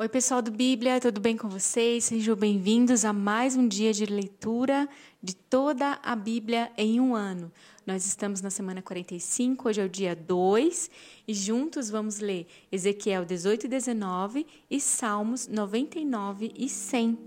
[0.00, 2.04] Oi, pessoal do Bíblia, tudo bem com vocês?
[2.04, 4.88] Sejam bem-vindos a mais um dia de leitura
[5.20, 7.50] de toda a Bíblia em um ano.
[7.84, 10.88] Nós estamos na semana 45, hoje é o dia 2,
[11.26, 17.18] e juntos vamos ler Ezequiel 18 e 19 e Salmos 99 e 100.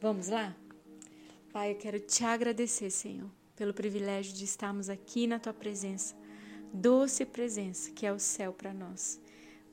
[0.00, 0.56] Vamos lá?
[1.52, 6.16] Pai, eu quero te agradecer, Senhor, pelo privilégio de estarmos aqui na tua presença,
[6.72, 9.20] doce presença que é o céu para nós.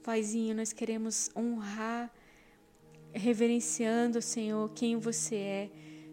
[0.03, 2.13] Paizinho, nós queremos honrar
[3.15, 5.69] reverenciando, Senhor, quem você é.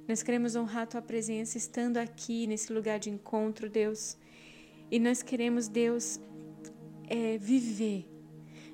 [0.09, 4.17] Nós queremos honrar tua presença estando aqui nesse lugar de encontro, Deus.
[4.91, 6.21] E nós queremos, Deus,
[7.09, 8.09] é, viver,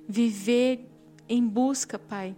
[0.08, 0.86] viver
[1.28, 2.36] em busca, Pai,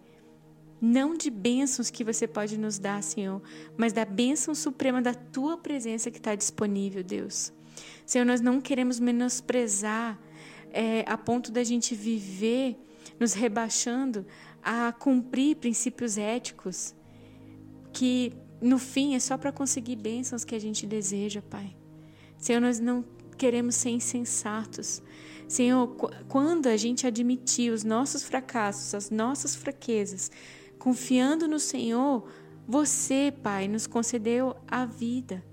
[0.81, 3.43] não de bênçãos que você pode nos dar, Senhor,
[3.77, 7.53] mas da bênção suprema da tua presença que está disponível, Deus.
[8.07, 10.19] Senhor, nós não queremos menosprezar
[10.73, 12.77] é, a ponto da gente viver
[13.19, 14.27] nos rebaixando
[14.63, 16.95] a cumprir princípios éticos
[17.93, 21.77] que no fim é só para conseguir bênçãos que a gente deseja, Pai.
[22.37, 23.05] Senhor, nós não
[23.37, 25.03] queremos ser insensatos.
[25.49, 25.89] Senhor,
[26.29, 30.31] quando a gente admitir os nossos fracassos, as nossas fraquezas,
[30.79, 32.29] confiando no Senhor,
[32.69, 35.45] você, Pai, nos concedeu a vida.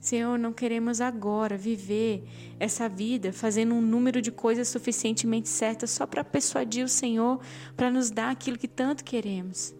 [0.00, 2.24] Senhor, não queremos agora viver
[2.58, 7.38] essa vida fazendo um número de coisas suficientemente certas só para persuadir o Senhor
[7.76, 9.74] para nos dar aquilo que tanto queremos.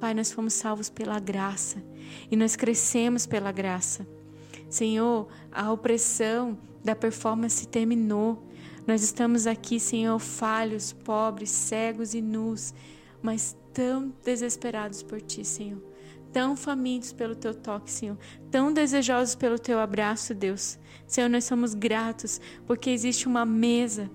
[0.00, 1.82] Pai, nós fomos salvos pela graça
[2.30, 4.06] e nós crescemos pela graça.
[4.70, 8.48] Senhor, a opressão da performance terminou.
[8.86, 12.72] Nós estamos aqui, Senhor, falhos, pobres, cegos e nus,
[13.20, 15.89] mas tão desesperados por Ti, Senhor
[16.32, 18.16] tão famintos pelo teu toque, Senhor,
[18.50, 20.78] tão desejosos pelo teu abraço, Deus.
[21.06, 24.10] Senhor, nós somos gratos porque existe uma mesa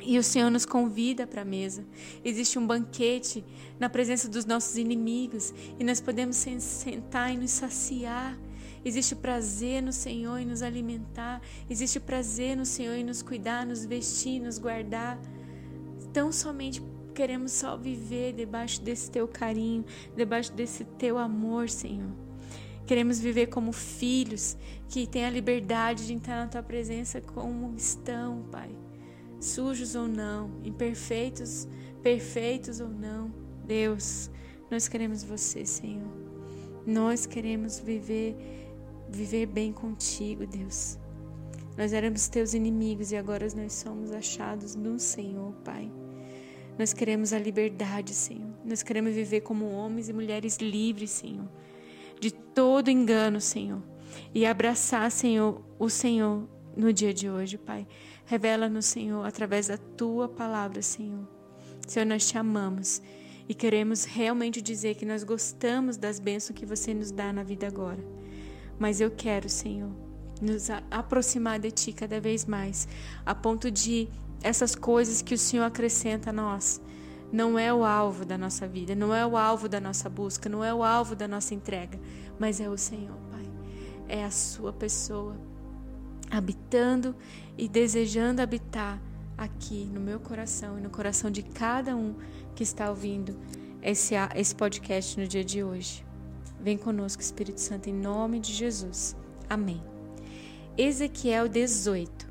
[0.00, 1.84] e o Senhor nos convida para a mesa.
[2.24, 3.44] Existe um banquete
[3.78, 8.38] na presença dos nossos inimigos e nós podemos sentar e nos saciar.
[8.84, 11.40] Existe prazer no Senhor em nos alimentar.
[11.70, 15.18] Existe prazer no Senhor em nos cuidar, nos vestir, nos guardar.
[16.12, 16.82] Tão somente
[17.14, 19.84] Queremos só viver debaixo desse teu carinho,
[20.16, 22.10] debaixo desse teu amor, Senhor.
[22.86, 24.56] Queremos viver como filhos
[24.88, 28.70] que têm a liberdade de entrar na tua presença como estão, Pai.
[29.40, 31.68] Sujos ou não, imperfeitos,
[32.02, 33.32] perfeitos ou não.
[33.64, 34.30] Deus,
[34.70, 36.12] nós queremos você, Senhor.
[36.86, 38.36] Nós queremos viver
[39.08, 40.98] viver bem contigo, Deus.
[41.76, 45.90] Nós éramos teus inimigos e agora nós somos achados no Senhor, Pai.
[46.78, 48.50] Nós queremos a liberdade, Senhor.
[48.64, 51.48] Nós queremos viver como homens e mulheres livres, Senhor,
[52.20, 53.82] de todo engano, Senhor.
[54.34, 57.86] E abraçar, Senhor, o Senhor no dia de hoje, Pai.
[58.24, 61.28] Revela-nos, Senhor, através da tua palavra, Senhor.
[61.86, 63.02] Senhor, nós te amamos
[63.48, 67.66] e queremos realmente dizer que nós gostamos das bênçãos que você nos dá na vida
[67.66, 68.02] agora.
[68.78, 69.90] Mas eu quero, Senhor,
[70.40, 72.88] nos aproximar de Ti cada vez mais,
[73.24, 74.08] a ponto de
[74.44, 76.80] essas coisas que o Senhor acrescenta a nós.
[77.32, 80.62] Não é o alvo da nossa vida, não é o alvo da nossa busca, não
[80.62, 81.98] é o alvo da nossa entrega,
[82.38, 83.50] mas é o Senhor, Pai.
[84.06, 85.34] É a Sua pessoa
[86.30, 87.16] habitando
[87.56, 89.00] e desejando habitar
[89.36, 92.14] aqui no meu coração e no coração de cada um
[92.54, 93.36] que está ouvindo
[93.82, 96.04] esse, esse podcast no dia de hoje.
[96.60, 99.16] Vem conosco, Espírito Santo, em nome de Jesus.
[99.48, 99.82] Amém.
[100.76, 102.23] Ezequiel 18.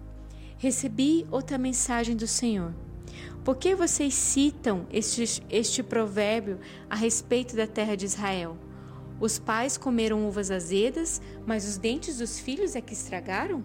[0.64, 2.74] Recebi outra mensagem do Senhor.
[3.44, 6.58] Por que vocês citam este, este provérbio
[6.90, 8.56] a respeito da terra de Israel?
[9.20, 13.62] Os pais comeram uvas azedas, mas os dentes dos filhos é que estragaram?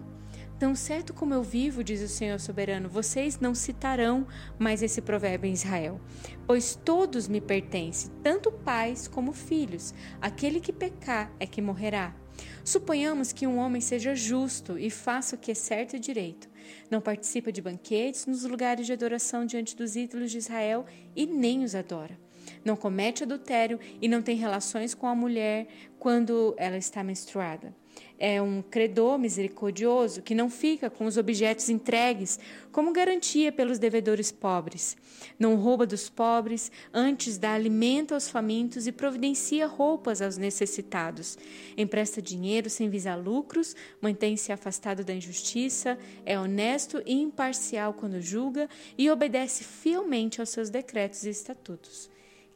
[0.59, 4.27] Tão certo como eu vivo, diz o Senhor soberano, vocês não citarão
[4.57, 6.01] mais esse provérbio em Israel,
[6.45, 9.93] pois todos me pertencem, tanto pais como filhos.
[10.21, 12.13] Aquele que pecar é que morrerá.
[12.61, 16.48] Suponhamos que um homem seja justo e faça o que é certo e direito.
[16.89, 20.85] Não participa de banquetes nos lugares de adoração diante dos ídolos de Israel
[21.15, 22.19] e nem os adora.
[22.63, 25.67] Não comete adultério e não tem relações com a mulher
[25.97, 27.73] quando ela está menstruada
[28.19, 32.37] é um credor misericordioso que não fica com os objetos entregues
[32.71, 34.97] como garantia pelos devedores pobres.
[35.39, 41.37] Não rouba dos pobres, antes dá alimento aos famintos e providencia roupas aos necessitados.
[41.77, 48.69] Empresta dinheiro sem visar lucros, mantém-se afastado da injustiça, é honesto e imparcial quando julga
[48.97, 52.09] e obedece fielmente aos seus decretos e estatutos.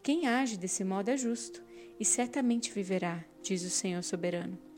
[0.04, 1.64] Quem age desse modo é justo
[1.98, 4.73] e certamente viverá, diz o Senhor soberano.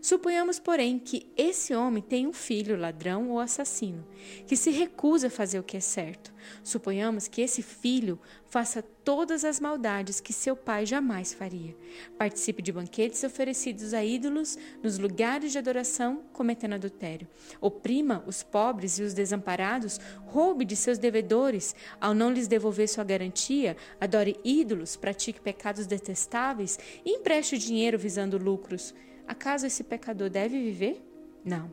[0.00, 4.06] Suponhamos, porém, que esse homem tem um filho ladrão ou assassino,
[4.46, 6.32] que se recusa a fazer o que é certo.
[6.62, 11.76] Suponhamos que esse filho faça todas as maldades que seu pai jamais faria.
[12.16, 17.28] Participe de banquetes oferecidos a ídolos nos lugares de adoração, cometendo adultério.
[17.60, 23.04] Oprima os pobres e os desamparados, roube de seus devedores, ao não lhes devolver sua
[23.04, 28.94] garantia, adore ídolos, pratique pecados detestáveis e empreste dinheiro visando lucros.
[29.26, 31.02] Acaso esse pecador deve viver?
[31.44, 31.70] Não.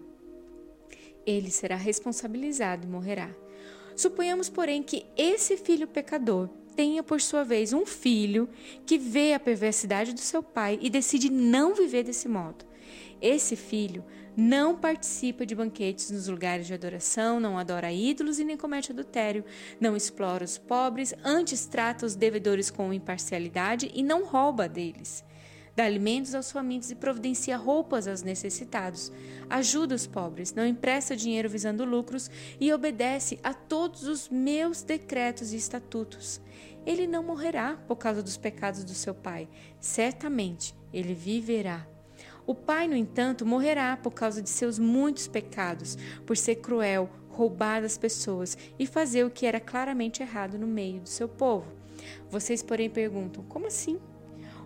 [1.25, 3.29] Ele será responsabilizado e morrerá.
[3.95, 8.49] Suponhamos, porém, que esse filho pecador tenha, por sua vez, um filho
[8.85, 12.65] que vê a perversidade do seu pai e decide não viver desse modo.
[13.21, 14.03] Esse filho
[14.35, 19.45] não participa de banquetes nos lugares de adoração, não adora ídolos e nem comete adultério,
[19.79, 25.23] não explora os pobres, antes trata os devedores com imparcialidade e não rouba deles
[25.75, 29.11] dá alimentos aos famintos e providencia roupas aos necessitados,
[29.49, 35.51] ajuda os pobres, não empresta dinheiro visando lucros e obedece a todos os meus decretos
[35.51, 36.39] e estatutos.
[36.85, 39.49] Ele não morrerá por causa dos pecados do seu pai,
[39.79, 41.85] certamente ele viverá.
[42.47, 45.97] O pai, no entanto, morrerá por causa de seus muitos pecados,
[46.27, 51.01] por ser cruel, roubar das pessoas e fazer o que era claramente errado no meio
[51.01, 51.65] do seu povo.
[52.29, 53.99] Vocês, porém, perguntam: como assim?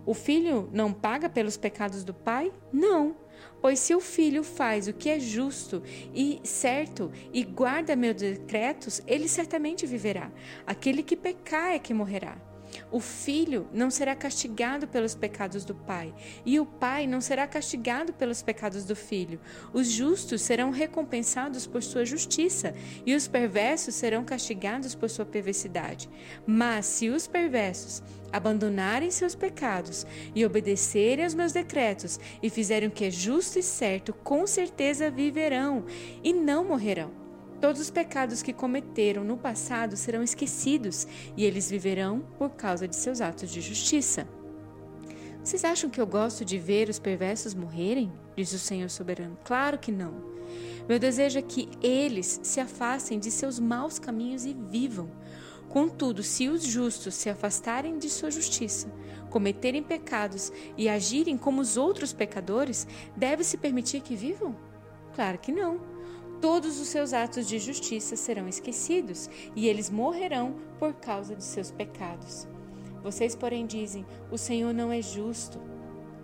[0.06, 2.52] O filho não paga pelos pecados do pai?
[2.72, 3.16] Não.
[3.60, 5.82] Pois se o filho faz o que é justo
[6.14, 10.30] e certo e guarda meus decretos, ele certamente viverá.
[10.66, 12.49] Aquele que pecar é que morrerá.
[12.90, 16.14] O filho não será castigado pelos pecados do pai,
[16.44, 19.40] e o pai não será castigado pelos pecados do filho.
[19.72, 22.74] Os justos serão recompensados por sua justiça,
[23.04, 26.08] e os perversos serão castigados por sua perversidade.
[26.46, 28.02] Mas se os perversos
[28.32, 33.62] abandonarem seus pecados e obedecerem aos meus decretos e fizerem o que é justo e
[33.62, 35.84] certo, com certeza viverão
[36.22, 37.19] e não morrerão.
[37.60, 42.96] Todos os pecados que cometeram no passado serão esquecidos e eles viverão por causa de
[42.96, 44.26] seus atos de justiça.
[45.44, 48.10] Vocês acham que eu gosto de ver os perversos morrerem?
[48.34, 49.36] Diz o Senhor soberano.
[49.44, 50.14] Claro que não.
[50.88, 55.10] Meu desejo é que eles se afastem de seus maus caminhos e vivam.
[55.68, 58.90] Contudo, se os justos se afastarem de sua justiça,
[59.28, 64.56] cometerem pecados e agirem como os outros pecadores, deve-se permitir que vivam?
[65.14, 65.99] Claro que não
[66.40, 71.70] todos os seus atos de justiça serão esquecidos e eles morrerão por causa de seus
[71.70, 72.48] pecados.
[73.02, 75.60] Vocês, porém, dizem: O Senhor não é justo.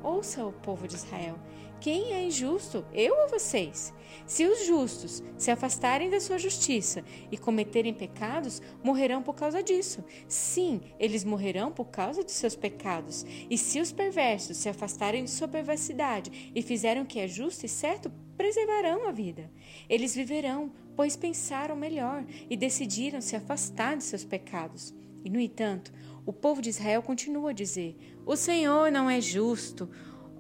[0.03, 1.37] Ouça o povo de Israel.
[1.81, 2.85] Quem é injusto?
[2.93, 3.93] Eu ou vocês?
[4.27, 10.05] Se os justos se afastarem da sua justiça e cometerem pecados, morrerão por causa disso.
[10.27, 13.25] Sim, eles morrerão por causa de seus pecados.
[13.49, 17.67] E se os perversos se afastarem de sua perversidade e fizerem o que é justo
[17.67, 19.51] e certo, preservarão a vida.
[19.89, 24.95] Eles viverão, pois pensaram melhor e decidiram se afastar de seus pecados.
[25.25, 25.93] E, no entanto,
[26.25, 29.89] o povo de Israel continua a dizer: O Senhor não é justo.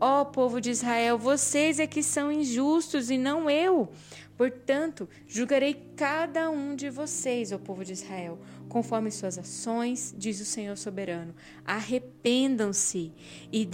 [0.00, 3.88] Ó povo de Israel, vocês é que são injustos e não eu.
[4.37, 8.38] Portanto, julgarei cada um de vocês, ó povo de Israel,
[8.69, 11.34] conforme suas ações, diz o Senhor soberano.
[11.64, 13.12] Arrependam-se
[13.50, 13.66] e,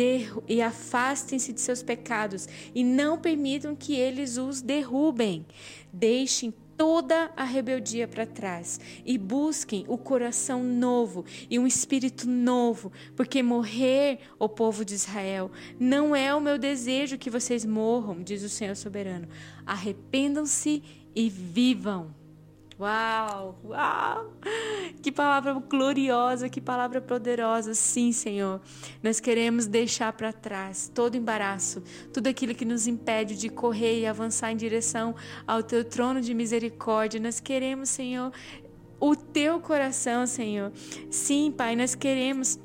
[0.46, 5.44] e afastem-se de seus pecados e não permitam que eles os derrubem.
[5.92, 12.90] Deixem toda a rebeldia para trás e busquem o coração novo e um espírito novo,
[13.14, 15.48] porque morrer, o povo de Israel,
[15.78, 19.28] não é o meu desejo que vocês morram, diz o Senhor soberano.
[19.64, 20.82] Arrependam-se
[21.14, 22.12] e vivam.
[22.82, 24.32] Uau, uau!
[25.00, 27.74] Que palavra gloriosa, que palavra poderosa.
[27.74, 28.60] Sim, Senhor.
[29.00, 31.80] Nós queremos deixar para trás todo embaraço,
[32.12, 35.14] tudo aquilo que nos impede de correr e avançar em direção
[35.46, 37.20] ao teu trono de misericórdia.
[37.20, 38.32] Nós queremos, Senhor,
[38.98, 40.72] o teu coração, Senhor.
[41.08, 42.58] Sim, Pai, nós queremos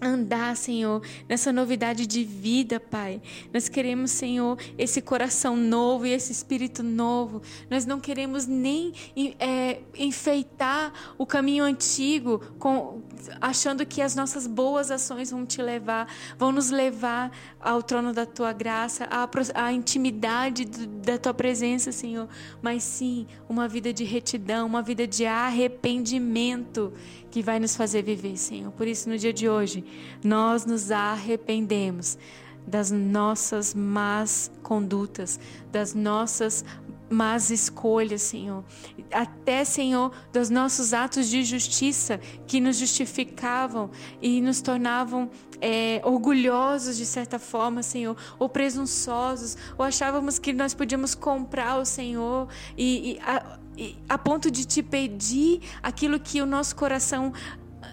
[0.00, 3.20] andar, Senhor, nessa novidade de vida, Pai.
[3.52, 7.42] Nós queremos, Senhor, esse coração novo e esse espírito novo.
[7.70, 8.92] Nós não queremos nem
[9.38, 13.02] é, enfeitar o caminho antigo, com,
[13.40, 18.26] achando que as nossas boas ações vão te levar, vão nos levar ao trono da
[18.26, 22.28] tua graça, à, à intimidade da tua presença, Senhor.
[22.60, 26.92] Mas sim, uma vida de retidão, uma vida de arrependimento
[27.30, 28.70] que vai nos fazer viver, Senhor.
[28.72, 29.83] Por isso, no dia de hoje,
[30.22, 32.18] nós nos arrependemos
[32.66, 35.38] das nossas más condutas,
[35.70, 36.64] das nossas
[37.10, 38.64] más escolhas, Senhor.
[39.12, 46.96] Até, Senhor, dos nossos atos de justiça que nos justificavam e nos tornavam é, orgulhosos
[46.96, 53.12] de certa forma, Senhor, ou presunçosos, ou achávamos que nós podíamos comprar o Senhor e,
[53.12, 57.32] e, a, e a ponto de te pedir aquilo que o nosso coração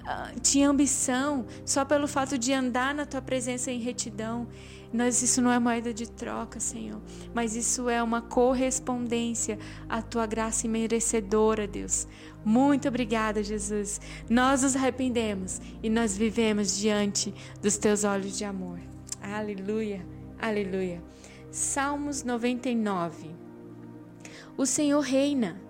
[0.05, 4.47] ah, tinha ambição só pelo fato de andar na tua presença em retidão.
[4.93, 7.01] Nós, isso não é moeda de troca, Senhor,
[7.33, 12.07] mas isso é uma correspondência à tua graça imerecedora, Deus.
[12.43, 14.01] Muito obrigada, Jesus.
[14.29, 18.79] Nós nos arrependemos e nós vivemos diante dos teus olhos de amor.
[19.21, 20.05] Aleluia,
[20.39, 21.01] aleluia.
[21.51, 23.31] Salmos 99.
[24.57, 25.61] O Senhor reina,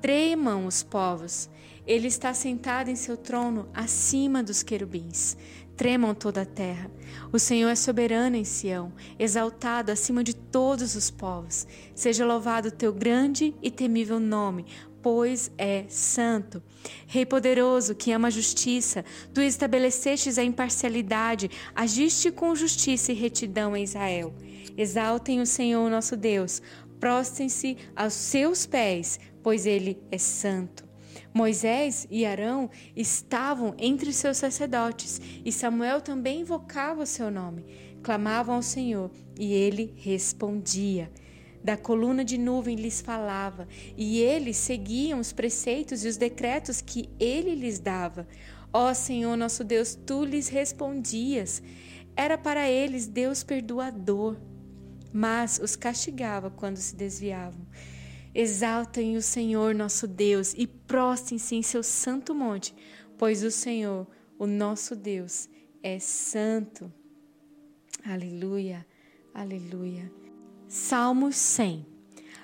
[0.00, 1.48] tremam os povos.
[1.90, 5.36] Ele está sentado em seu trono acima dos querubins
[5.76, 6.90] tremam toda a terra.
[7.32, 11.66] O Senhor é soberano em Sião, exaltado acima de todos os povos.
[11.94, 14.66] Seja louvado o teu grande e temível nome,
[15.00, 16.62] pois é santo.
[17.06, 23.74] Rei poderoso, que ama a justiça, tu estabelecestes a imparcialidade, agiste com justiça e retidão
[23.74, 24.34] em Israel.
[24.76, 26.60] Exaltem o Senhor nosso Deus,
[27.00, 30.89] prostem-se aos seus pés, pois ele é santo.
[31.32, 37.64] Moisés e Arão estavam entre seus sacerdotes, e Samuel também invocava o seu nome.
[38.02, 41.10] Clamavam ao Senhor, e ele respondia.
[41.62, 47.08] Da coluna de nuvem lhes falava, e eles seguiam os preceitos e os decretos que
[47.20, 48.26] ele lhes dava.
[48.72, 51.62] Ó Senhor nosso Deus, tu lhes respondias.
[52.16, 54.36] Era para eles Deus perdoador,
[55.12, 57.66] mas os castigava quando se desviavam.
[58.34, 62.74] Exaltem o Senhor nosso Deus e prostem-se em seu santo monte,
[63.18, 64.06] pois o Senhor,
[64.38, 65.48] o nosso Deus,
[65.82, 66.92] é santo.
[68.04, 68.86] Aleluia,
[69.34, 70.10] aleluia.
[70.68, 71.99] Salmo 100.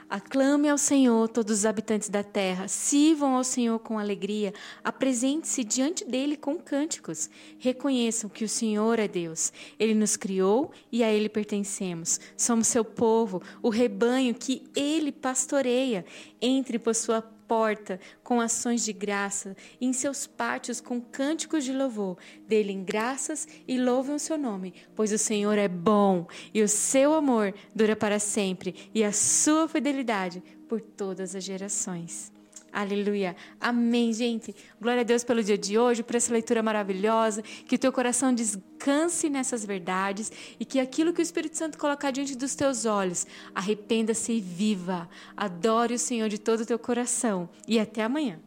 [0.09, 6.05] Aclame ao Senhor todos os habitantes da terra, sirvam ao Senhor com alegria, apresente-se diante
[6.05, 7.29] dele com cânticos.
[7.59, 9.53] Reconheçam que o Senhor é Deus.
[9.79, 12.21] Ele nos criou e a ele pertencemos.
[12.37, 16.05] Somos seu povo, o rebanho que ele pastoreia.
[16.41, 21.73] Entre por sua porta com ações de graça, e em seus pátios com cânticos de
[21.73, 22.19] louvor.
[22.47, 27.15] Dê-lhe graças e louvem o seu nome, pois o Senhor é bom e o seu
[27.15, 32.36] amor dura para sempre e a sua fidelidade por todas as gerações.
[32.77, 33.35] Aleluia.
[33.59, 34.55] Amém, gente.
[34.79, 37.41] Glória a Deus pelo dia de hoje, por essa leitura maravilhosa.
[37.41, 40.31] Que o teu coração descanse nessas verdades
[40.61, 45.09] e que aquilo que o Espírito Santo colocar diante dos teus olhos, arrependa-se e viva.
[45.35, 47.49] Adore o Senhor de todo o teu coração.
[47.67, 48.39] E até amanhã.